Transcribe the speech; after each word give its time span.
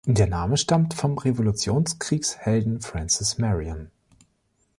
Der 0.07 0.25
Name 0.25 0.57
stammt 0.57 0.95
vom 0.95 1.15
Revolutionskriegshelden 1.19 2.81
Francis 2.81 3.37
Marion. 3.37 3.91